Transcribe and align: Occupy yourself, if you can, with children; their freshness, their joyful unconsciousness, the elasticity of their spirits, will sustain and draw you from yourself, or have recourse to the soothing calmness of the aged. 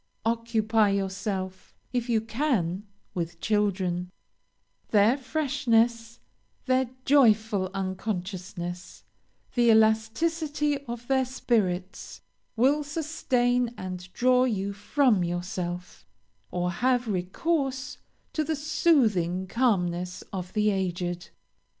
Occupy 0.25 0.89
yourself, 0.89 1.75
if 1.93 2.09
you 2.09 2.21
can, 2.21 2.87
with 3.13 3.39
children; 3.39 4.09
their 4.89 5.15
freshness, 5.15 6.19
their 6.65 6.89
joyful 7.05 7.69
unconsciousness, 7.75 9.03
the 9.53 9.69
elasticity 9.69 10.79
of 10.85 11.07
their 11.07 11.23
spirits, 11.25 12.19
will 12.55 12.83
sustain 12.83 13.75
and 13.77 14.11
draw 14.11 14.45
you 14.45 14.73
from 14.73 15.23
yourself, 15.23 16.03
or 16.49 16.71
have 16.71 17.07
recourse 17.07 17.99
to 18.33 18.43
the 18.43 18.55
soothing 18.55 19.45
calmness 19.45 20.23
of 20.33 20.51
the 20.53 20.71
aged. 20.71 21.29